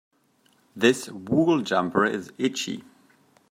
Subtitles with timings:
[0.75, 2.83] This wool jumper is itchy.